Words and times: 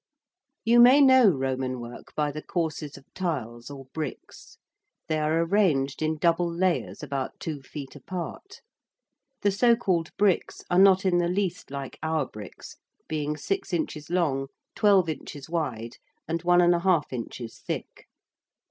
You 0.65 0.79
may 0.79 0.99
know 0.99 1.29
Roman 1.29 1.79
work 1.79 2.15
by 2.15 2.31
the 2.31 2.41
courses 2.41 2.97
of 2.97 3.05
tiles 3.13 3.69
or 3.69 3.85
bricks. 3.93 4.57
They 5.07 5.19
are 5.19 5.41
arranged 5.45 6.01
in 6.01 6.17
double 6.17 6.51
layers 6.51 7.03
about 7.03 7.39
2 7.39 7.61
feet 7.61 7.95
apart. 7.95 8.61
The 9.43 9.51
so 9.51 9.75
called 9.75 10.09
bricks 10.17 10.63
are 10.71 10.79
not 10.79 11.05
in 11.05 11.19
the 11.19 11.27
least 11.29 11.69
like 11.69 11.99
our 12.01 12.25
bricks, 12.25 12.77
being 13.07 13.37
6 13.37 13.73
inches 13.73 14.09
long, 14.09 14.47
12 14.75 15.07
inches 15.07 15.47
wide 15.51 15.97
and 16.27 16.41
1½ 16.41 17.03
inch 17.13 17.39
thick. 17.63 18.07